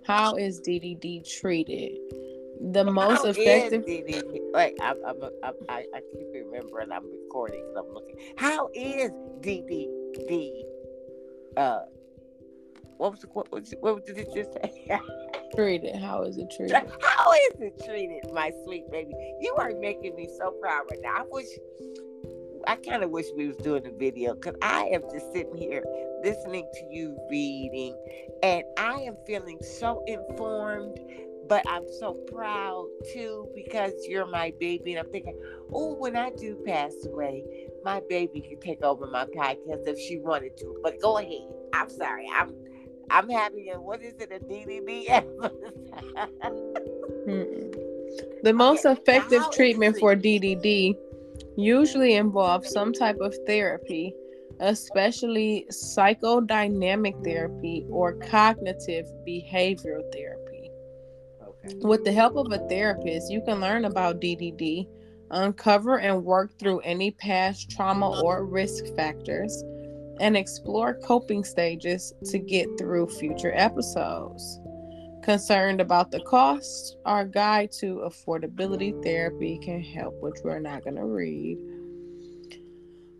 [0.05, 1.97] How is DDD treated?
[2.61, 3.83] the most How effective.
[3.87, 4.39] Is DDD?
[4.53, 8.15] Like I'm, I'm, I'm, I, I keep remembering I'm recording because I'm looking.
[8.37, 9.11] How is
[9.41, 10.63] DDD?
[11.57, 11.79] Uh,
[12.97, 14.99] what was what was what did you just say?
[15.55, 15.95] treated.
[15.95, 16.75] How is it treated?
[17.01, 19.13] How is it treated, my sweet baby?
[19.39, 21.15] You are making me so proud right now.
[21.17, 21.47] I wish.
[22.67, 25.83] I kind of wish we was doing a video because I am just sitting here
[26.23, 27.95] listening to you reading,
[28.43, 30.99] and I am feeling so informed
[31.51, 34.93] but I'm so proud too because you're my baby.
[34.93, 35.37] And I'm thinking,
[35.73, 37.43] oh, when I do pass away,
[37.83, 40.79] my baby can take over my podcast if she wanted to.
[40.81, 41.49] But go ahead.
[41.73, 42.25] I'm sorry.
[42.33, 42.55] I'm
[43.09, 45.07] I'm having a what is it, a DDD?
[48.43, 50.95] the most effective treatment for DDD
[51.61, 54.13] usually involves some type of therapy,
[54.59, 60.71] especially psychodynamic therapy or cognitive behavioral therapy.
[61.81, 64.87] With the help of a therapist, you can learn about DDD,
[65.33, 69.63] Uncover and work through any past trauma or risk factors,
[70.19, 74.59] and explore coping stages to get through future episodes.
[75.23, 80.95] Concerned about the cost, our guide to affordability therapy can help, which we're not going
[80.95, 81.57] to read.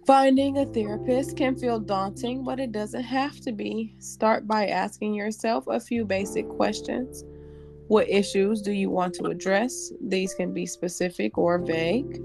[0.08, 3.94] Finding a therapist can feel daunting, but it doesn't have to be.
[4.00, 7.24] Start by asking yourself a few basic questions.
[7.88, 9.92] What issues do you want to address?
[10.02, 12.20] These can be specific or vague.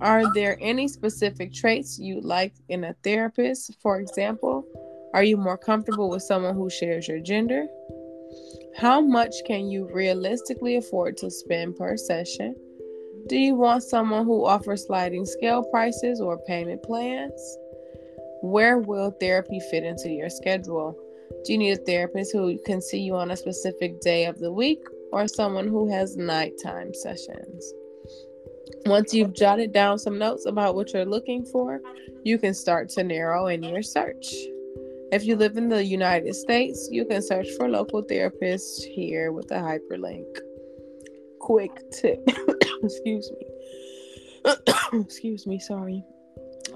[0.00, 3.76] Are there any specific traits you like in a therapist?
[3.80, 4.64] For example,
[5.14, 7.66] are you more comfortable with someone who shares your gender?
[8.76, 12.54] How much can you realistically afford to spend per session?
[13.28, 17.58] Do you want someone who offers sliding scale prices or payment plans?
[18.42, 20.96] Where will therapy fit into your schedule?
[21.44, 24.52] Do you need a therapist who can see you on a specific day of the
[24.52, 27.72] week or someone who has nighttime sessions?
[28.86, 31.80] Once you've jotted down some notes about what you're looking for,
[32.24, 34.26] you can start to narrow in your search.
[35.12, 39.50] If you live in the United States, you can search for local therapists here with
[39.50, 40.38] a hyperlink.
[41.40, 42.20] Quick tip.
[42.82, 44.54] Excuse me.
[45.00, 46.04] Excuse me, sorry.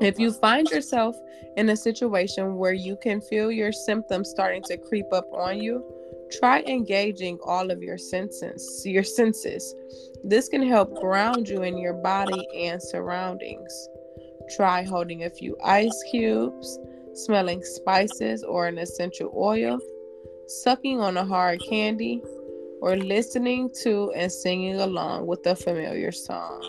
[0.00, 1.16] If you find yourself
[1.56, 5.84] in a situation where you can feel your symptoms starting to creep up on you,
[6.32, 9.74] try engaging all of your senses, your senses.
[10.24, 13.88] This can help ground you in your body and surroundings.
[14.56, 16.80] Try holding a few ice cubes,
[17.14, 19.78] smelling spices or an essential oil,
[20.46, 22.22] sucking on a hard candy,
[22.80, 26.62] or listening to and singing along with a familiar song.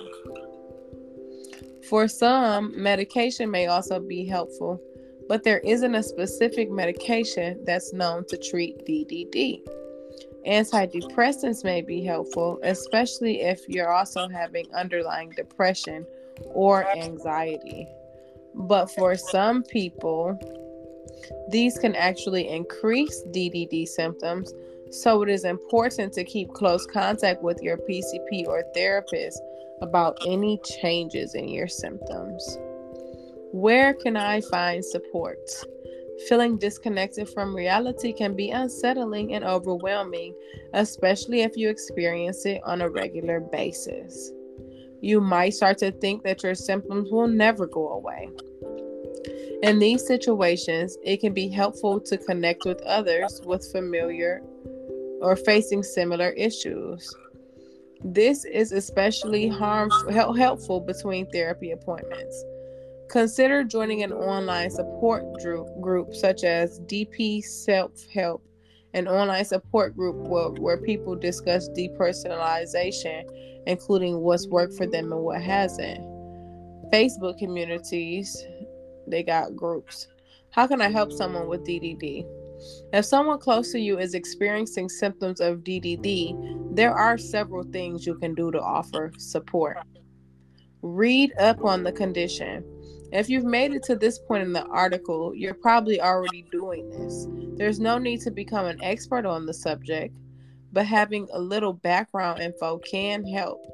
[1.90, 4.82] For some, medication may also be helpful,
[5.28, 9.62] but there isn't a specific medication that's known to treat DDD.
[10.48, 16.06] Antidepressants may be helpful, especially if you're also having underlying depression
[16.54, 17.88] or anxiety.
[18.56, 20.40] But for some people,
[21.50, 24.54] these can actually increase DDD symptoms.
[24.92, 29.42] So it is important to keep close contact with your PCP or therapist
[29.82, 32.58] about any changes in your symptoms.
[33.52, 35.40] Where can I find support?
[36.30, 40.34] Feeling disconnected from reality can be unsettling and overwhelming,
[40.74, 44.32] especially if you experience it on a regular basis
[45.06, 48.28] you might start to think that your symptoms will never go away.
[49.62, 54.42] In these situations, it can be helpful to connect with others with familiar
[55.22, 57.16] or facing similar issues.
[58.04, 62.44] This is especially harmful, helpful between therapy appointments.
[63.10, 65.24] Consider joining an online support
[65.82, 68.44] group such as DP Self Help,
[68.96, 73.24] an online support group where, where people discuss depersonalization
[73.68, 76.00] including what's worked for them and what hasn't.
[76.92, 78.46] Facebook communities,
[79.08, 80.08] they got groups.
[80.52, 82.26] How can I help someone with DDD?
[82.94, 88.16] If someone close to you is experiencing symptoms of DDD, there are several things you
[88.16, 89.78] can do to offer support.
[90.82, 92.64] Read up on the condition.
[93.12, 97.28] If you've made it to this point in the article, you're probably already doing this.
[97.58, 100.16] There's no need to become an expert on the subject
[100.76, 103.66] but having a little background info can help.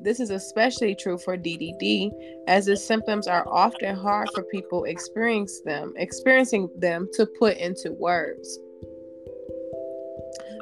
[0.00, 2.10] This is especially true for DDD,
[2.48, 7.92] as the symptoms are often hard for people experience them, experiencing them to put into
[7.92, 8.58] words.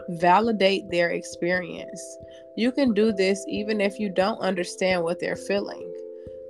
[0.08, 2.18] Validate their experience.
[2.56, 5.92] You can do this even if you don't understand what they're feeling.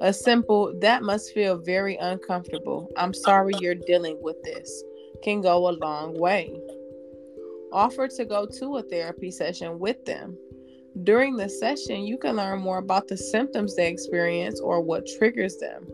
[0.01, 2.89] A simple, that must feel very uncomfortable.
[2.97, 4.85] I'm sorry you're dealing with this,
[5.23, 6.59] can go a long way.
[7.77, 10.35] Offer to go to a therapy session with them.
[11.03, 15.59] During the session, you can learn more about the symptoms they experience or what triggers
[15.59, 15.87] them.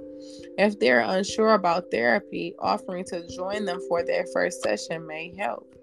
[0.58, 5.74] If they're unsure about therapy, offering to join them for their first session may help.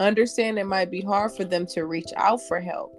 [0.00, 2.92] Understand it might be hard for them to reach out for help.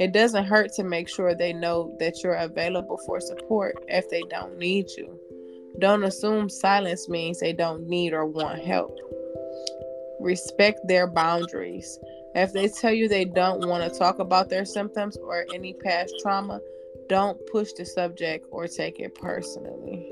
[0.00, 4.22] It doesn't hurt to make sure they know that you're available for support if they
[4.30, 5.20] don't need you.
[5.80, 8.98] Don't assume silence means they don't need or want help
[10.22, 11.98] respect their boundaries.
[12.34, 16.14] If they tell you they don't want to talk about their symptoms or any past
[16.22, 16.60] trauma,
[17.08, 20.08] don't push the subject or take it personally.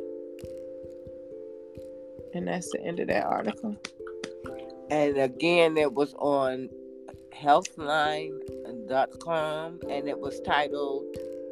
[2.35, 3.77] And that's the end of that article.
[4.91, 6.69] And again, it was on
[7.35, 11.05] healthline.com and it was titled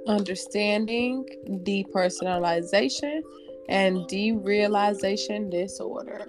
[0.07, 3.23] Understanding Depersonalization
[3.69, 6.27] and Derealization Disorder.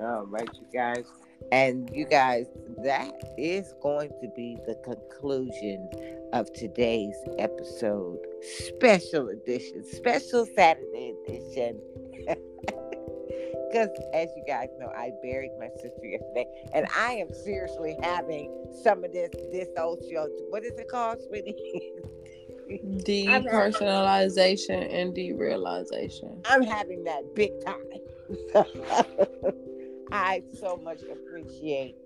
[0.00, 1.04] All right, you guys.
[1.50, 2.46] And you guys,
[2.84, 5.88] that is going to be the conclusion
[6.32, 8.18] of today's episode,
[8.68, 11.80] special edition, special Saturday edition.
[13.72, 18.52] Because as you guys know, I buried my sister yesterday, and I am seriously having
[18.82, 20.28] some of this this old show.
[20.50, 21.92] What is it called, sweetie?
[22.70, 26.36] Depersonalization and derealization.
[26.44, 28.02] I'm having that big time.
[30.12, 31.96] I so much appreciate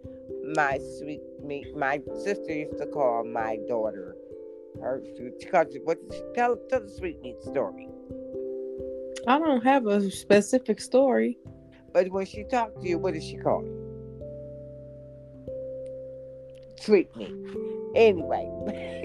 [0.55, 1.67] my sweet me.
[1.75, 4.17] My sister used to call my daughter
[4.81, 5.03] her.
[5.51, 5.99] Called what?
[6.35, 7.89] Tell tell the sweet meat story.
[9.27, 11.39] I don't have a specific story.
[11.93, 13.83] But when she talked to you, what did she call you?
[16.81, 17.35] Sweet meat.
[17.95, 18.51] Anyway,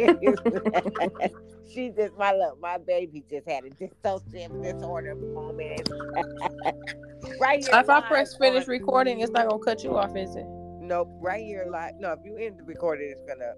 [1.73, 5.89] she just my love, my baby just had a dissociative disorder moment.
[7.39, 7.69] right here.
[7.73, 10.45] If I press finish recording, it's not gonna cut you off, is it?
[10.79, 11.09] Nope.
[11.21, 12.11] Right here, like no.
[12.13, 13.53] If you end the recording, it's gonna.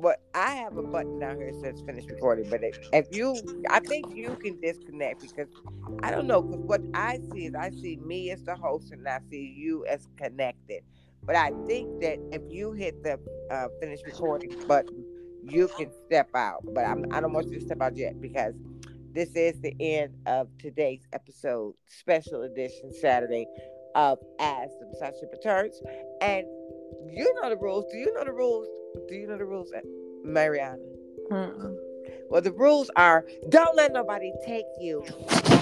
[0.00, 2.48] But I have a button down here that says finish recording.
[2.48, 3.36] But if, if you,
[3.68, 5.48] I think you can disconnect because
[6.02, 6.40] I don't know.
[6.40, 9.84] Because what I see is I see me as the host and I see you
[9.84, 10.82] as connected.
[11.30, 13.16] But I think that if you hit the
[13.52, 15.04] uh, finish recording button,
[15.44, 16.64] you can step out.
[16.74, 18.52] But I'm, I don't want you to step out yet because
[19.12, 23.46] this is the end of today's episode, special edition Saturday
[23.94, 25.80] of As the Discipleship Returns.
[26.20, 26.48] And
[27.06, 27.84] you know the rules.
[27.92, 28.66] Do you know the rules?
[29.08, 29.72] Do you know the rules,
[30.24, 30.82] Mariana?
[31.30, 31.76] Mm-mm.
[32.28, 35.04] Well, the rules are don't let nobody take you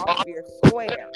[0.07, 1.11] off your square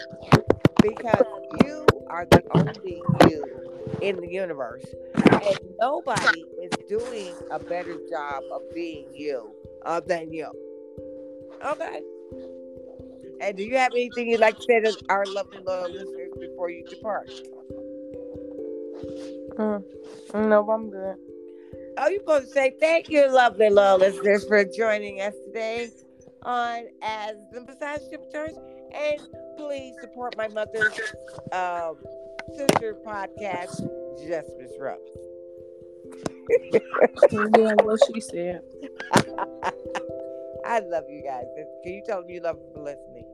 [0.83, 1.25] because
[1.65, 4.85] you are the only you in the universe.
[5.15, 9.51] And nobody is doing a better job of being you
[9.85, 10.51] uh, than you.
[11.65, 12.01] Okay.
[13.41, 16.71] And do you have anything you'd like to say to our lovely loyal listeners before
[16.71, 17.31] you depart?
[19.57, 19.85] Mm,
[20.49, 21.17] no, I'm good.
[21.99, 25.91] Oh, you're supposed to say thank you, lovely loyal listeners, for joining us today
[26.43, 28.59] on As the Discipleship Returns.
[28.95, 29.21] And
[29.57, 30.99] please support my mother's
[31.53, 31.97] um,
[32.57, 33.79] sister podcast,
[34.27, 34.99] Just Miss Rose.
[37.31, 38.63] yeah, what she said.
[40.65, 41.45] I love you guys.
[41.83, 43.25] Can you tell them you love them for listening?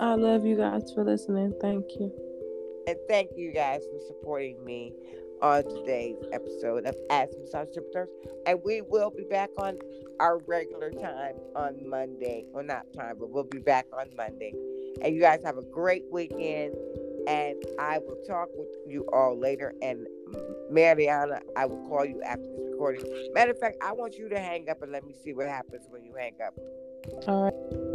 [0.00, 1.54] I love you guys for listening.
[1.60, 2.12] Thank you.
[2.86, 4.92] And thank you guys for supporting me
[5.40, 8.10] on today's episode of Ask Massage Returns.
[8.46, 9.78] And we will be back on
[10.20, 12.44] our regular time on Monday.
[12.52, 14.52] Well, not time, but we'll be back on Monday.
[15.02, 16.74] And you guys have a great weekend.
[17.26, 19.72] And I will talk with you all later.
[19.80, 20.06] And
[20.70, 23.02] Mariana, I will call you after this recording.
[23.32, 25.86] Matter of fact, I want you to hang up and let me see what happens
[25.88, 26.54] when you hang up.
[27.26, 27.94] All right.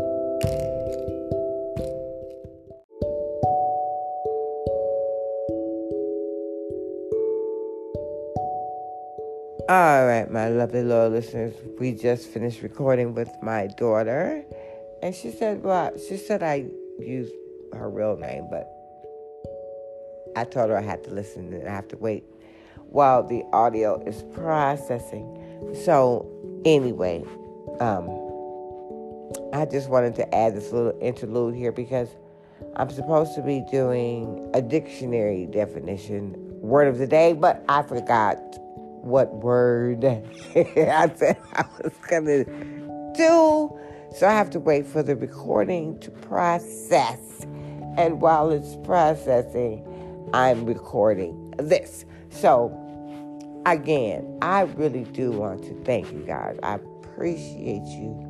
[9.69, 14.43] All right, my lovely loyal listeners, we just finished recording with my daughter,
[15.03, 16.65] and she said, "Well, she said I
[16.99, 17.33] used
[17.73, 18.67] her real name, but
[20.35, 22.23] I told her I had to listen and I have to wait
[22.89, 26.27] while the audio is processing." So,
[26.65, 27.23] anyway,
[27.79, 28.07] um,
[29.53, 32.09] I just wanted to add this little interlude here because
[32.75, 38.37] I'm supposed to be doing a dictionary definition word of the day, but I forgot
[39.01, 40.03] what word
[40.55, 42.43] I said I was going to
[43.15, 43.79] do.
[44.16, 47.20] So I have to wait for the recording to process.
[47.97, 49.86] And while it's processing,
[50.34, 52.05] I'm recording this.
[52.30, 52.72] So,
[53.66, 56.57] again, I really do want to thank you guys.
[56.64, 58.26] I appreciate you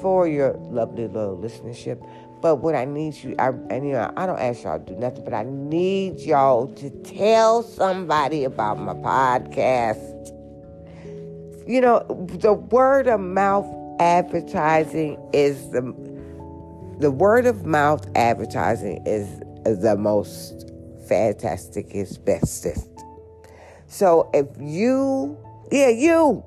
[0.00, 2.04] for your lovely little listenership.
[2.40, 4.98] But what I need you, I and you know, I don't ask y'all to do
[4.98, 10.30] nothing, but I need y'all to tell somebody about my podcast.
[11.66, 12.00] You know,
[12.40, 13.64] the word of mouth
[14.00, 15.82] advertising is the
[16.98, 20.70] the word of mouth advertising is the most
[21.08, 22.88] fantastic, is bestest.
[23.88, 25.36] So if you,
[25.72, 26.44] yeah, you,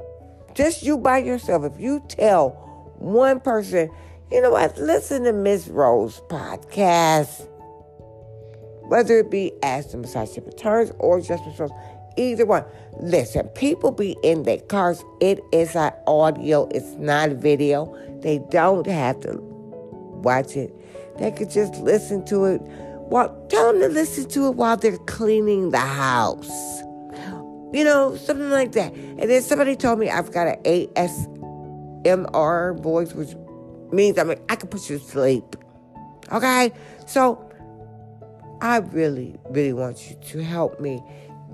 [0.54, 2.52] just you by yourself, if you tell
[2.98, 3.90] one person
[4.32, 4.78] you know what?
[4.78, 7.48] Listen to Miss Rose podcast.
[8.90, 11.72] Whether it be Ask the Messiah Returns or Just Miss Rose,
[12.18, 12.66] either one.
[13.00, 15.04] Listen, people be in their cars.
[15.22, 17.96] It is an audio, it's not video.
[18.22, 20.74] They don't have to watch it.
[21.20, 22.62] They could just listen to it.
[23.10, 26.82] Well, tell them to listen to it while they're cleaning the house.
[27.74, 28.94] You know, something like that.
[28.94, 33.36] And then somebody told me I've got an ASMR voice, which
[33.92, 35.58] means I mean I can put you to sleep.
[36.32, 36.72] Okay?
[37.06, 37.52] So
[38.62, 41.04] I really, really want you to help me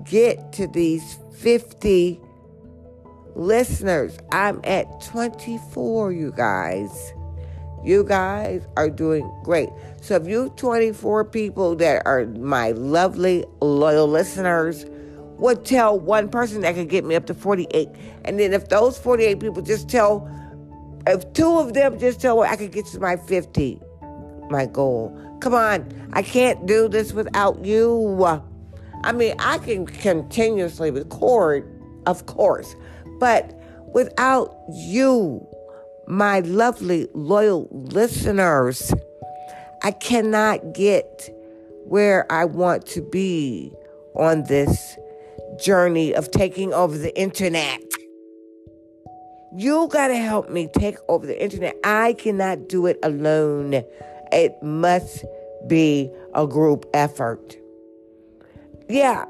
[0.04, 2.20] get to these 50
[3.34, 4.18] listeners.
[4.32, 7.12] I'm at 24, you guys.
[7.84, 9.68] You guys are doing great.
[10.00, 14.86] So if you 24 people that are my lovely, loyal listeners
[15.36, 17.88] would tell one person that could get me up to 48.
[18.24, 20.30] And then if those 48 people just tell,
[21.06, 23.80] if two of them just tell I could get to my 50,
[24.48, 25.20] my goal.
[25.40, 28.44] Come on, I can't do this without you.
[29.04, 31.70] I mean, I can continuously record,
[32.06, 32.74] of course,
[33.20, 33.52] but
[33.92, 35.46] without you,
[36.06, 38.94] my lovely, loyal listeners,
[39.82, 41.28] I cannot get
[41.84, 43.74] where I want to be
[44.14, 44.96] on this
[45.62, 47.82] journey of taking over the internet.
[49.54, 51.76] You got to help me take over the internet.
[51.84, 53.84] I cannot do it alone.
[54.32, 55.26] It must
[55.66, 57.58] be a group effort.
[58.88, 59.24] Yeah,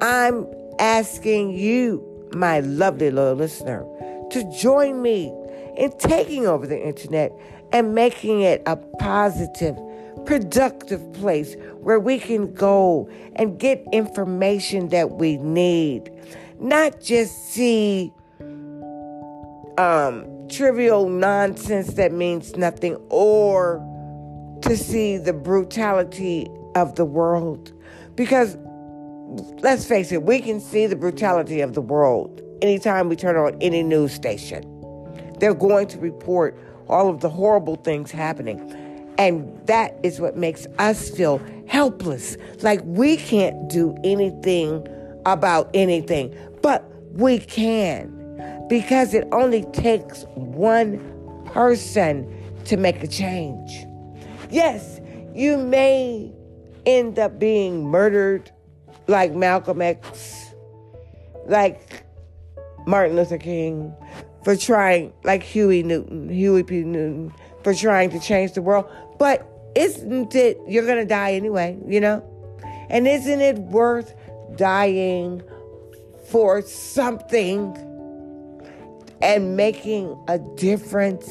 [0.00, 0.46] I'm
[0.80, 3.84] asking you, my lovely loyal listener,
[4.30, 5.32] to join me
[5.76, 7.32] in taking over the internet
[7.72, 9.78] and making it a positive,
[10.26, 16.10] productive place where we can go and get information that we need,
[16.58, 18.12] not just see
[19.78, 23.78] um, trivial nonsense that means nothing or
[24.62, 27.72] to see the brutality of the world.
[28.16, 28.56] Because
[29.62, 33.56] let's face it, we can see the brutality of the world anytime we turn on
[33.60, 34.64] any news station.
[35.38, 36.58] They're going to report
[36.88, 38.74] all of the horrible things happening.
[39.18, 42.36] And that is what makes us feel helpless.
[42.62, 44.86] Like we can't do anything
[45.26, 46.34] about anything.
[46.62, 48.14] But we can.
[48.68, 50.98] Because it only takes one
[51.46, 52.32] person
[52.64, 53.86] to make a change.
[54.50, 55.00] Yes,
[55.34, 56.32] you may
[56.86, 58.50] end up being murdered
[59.08, 60.54] like Malcolm X,
[61.46, 62.04] like
[62.86, 63.94] Martin Luther King,
[64.44, 66.84] for trying, like Huey Newton, Huey P.
[66.84, 67.32] Newton,
[67.64, 68.88] for trying to change the world.
[69.18, 72.22] But isn't it, you're going to die anyway, you know?
[72.90, 74.14] And isn't it worth
[74.56, 75.42] dying
[76.30, 77.76] for something
[79.20, 81.28] and making a difference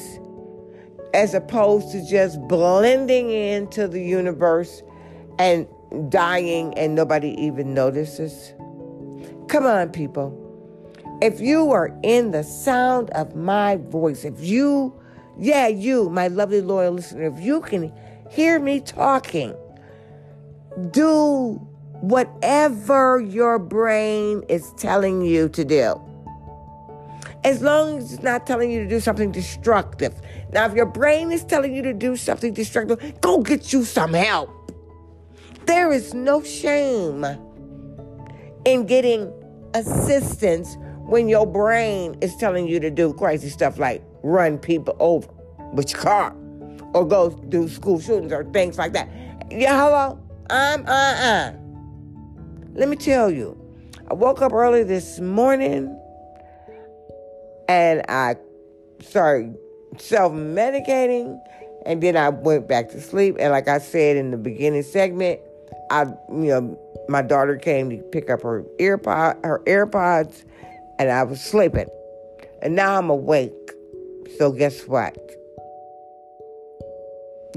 [1.14, 4.84] as opposed to just blending into the universe
[5.40, 5.68] and
[6.10, 8.54] dying and nobody even notices?
[9.48, 10.44] Come on, people.
[11.22, 14.94] If you are in the sound of my voice, if you,
[15.40, 17.92] yeah, you, my lovely loyal listener, if you can
[18.30, 19.56] hear me talking,
[20.92, 21.60] do
[22.02, 26.00] whatever your brain is telling you to do.
[27.44, 30.14] As long as it's not telling you to do something destructive.
[30.52, 34.14] Now, if your brain is telling you to do something destructive, go get you some
[34.14, 34.50] help.
[35.68, 37.26] There is no shame
[38.66, 39.32] in getting
[39.74, 45.28] assistance when your brain is telling you to do crazy stuff like run people over
[45.74, 46.36] with your car
[46.94, 49.10] or go do school shootings or things like that.
[49.52, 50.20] Yeah, hello?
[50.50, 51.54] I'm uh uh.
[52.74, 53.58] Let me tell you,
[54.10, 56.00] I woke up early this morning
[57.68, 58.38] and I
[59.02, 59.58] started
[59.98, 61.40] self medicating
[61.86, 63.36] and then I went back to sleep.
[63.40, 65.42] And like I said in the beginning segment,
[65.90, 66.80] I, you know,
[67.10, 70.44] my daughter came to pick up her earpod, her AirPods,
[71.00, 71.88] and I was sleeping.
[72.62, 73.54] And now I'm awake.
[74.38, 75.16] So guess what?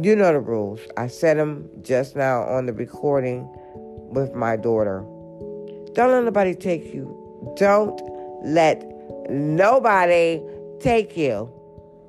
[0.01, 0.81] You know the rules.
[0.97, 3.49] I said them just now on the recording
[4.13, 5.01] with my daughter.
[5.95, 7.55] Don't let nobody take you.
[7.57, 8.01] Don't
[8.45, 8.85] let
[9.31, 10.41] nobody
[10.81, 11.53] take you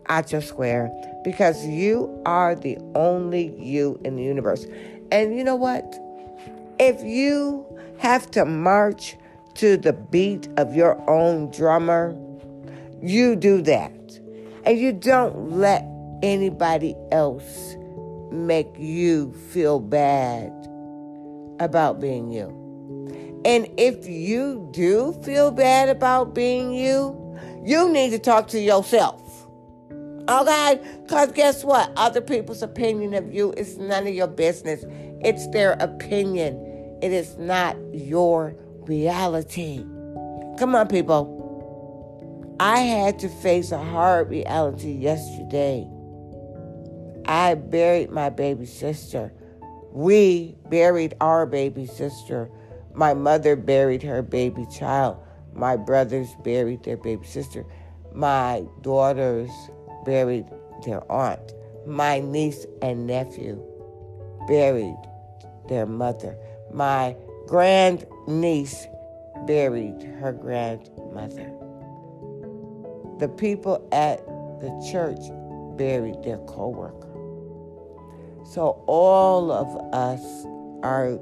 [0.07, 0.91] out your square
[1.23, 4.65] because you are the only you in the universe.
[5.11, 5.83] And you know what?
[6.83, 7.63] If you
[7.99, 9.15] have to march
[9.53, 12.17] to the beat of your own drummer,
[13.03, 13.93] you do that.
[14.65, 15.85] And you don't let
[16.23, 17.75] anybody else
[18.31, 20.51] make you feel bad
[21.59, 22.47] about being you.
[23.45, 29.21] And if you do feel bad about being you, you need to talk to yourself.
[30.27, 30.81] Okay?
[31.03, 31.91] Because guess what?
[31.95, 34.83] Other people's opinion of you is none of your business.
[35.23, 36.69] It's their opinion.
[37.01, 39.83] It is not your reality.
[40.57, 41.39] Come on, people.
[42.59, 45.87] I had to face a hard reality yesterday.
[47.25, 49.33] I buried my baby sister.
[49.91, 52.51] We buried our baby sister.
[52.93, 55.17] My mother buried her baby child.
[55.53, 57.65] My brothers buried their baby sister.
[58.13, 59.49] My daughters
[60.05, 60.45] buried
[60.85, 61.53] their aunt.
[61.87, 63.59] My niece and nephew
[64.47, 64.97] buried
[65.67, 66.37] their mother.
[66.73, 67.15] My
[67.47, 68.87] grand niece
[69.45, 71.51] buried her grandmother.
[73.19, 74.25] The people at
[74.61, 75.19] the church
[75.77, 77.07] buried their coworker.
[78.45, 80.45] So all of us
[80.83, 81.19] are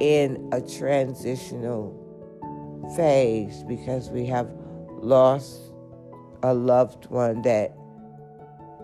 [0.00, 1.96] in a transitional
[2.96, 4.50] phase because we have
[5.00, 5.72] lost
[6.42, 7.76] a loved one that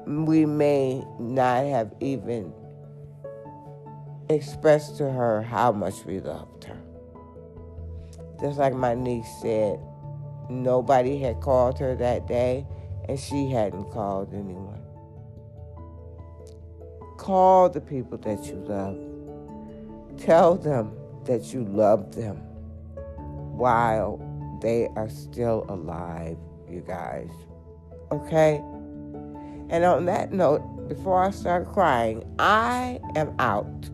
[0.06, 2.52] we may not have even
[4.28, 6.78] expressed to her how much we loved her.
[8.40, 9.78] Just like my niece said,
[10.50, 12.66] nobody had called her that day
[13.08, 14.82] and she hadn't called anyone.
[17.16, 18.98] Call the people that you love.
[20.18, 20.92] Tell them
[21.24, 22.36] that you love them
[23.56, 24.20] while
[24.60, 26.36] they are still alive,
[26.68, 27.30] you guys.
[28.12, 28.56] Okay?
[29.68, 33.90] And on that note, before I start crying, I am out.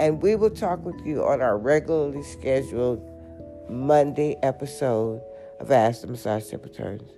[0.00, 3.02] And we will talk with you on our regularly scheduled
[3.68, 5.20] Monday episode
[5.60, 7.10] of Ask the Massage Tip Returns.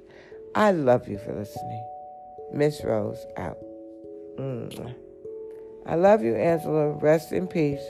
[0.55, 1.87] I love you for listening.
[2.53, 3.59] Miss Rose out.
[4.39, 4.95] Mm.
[5.87, 6.91] I love you, Angela.
[6.91, 7.83] Rest in peace.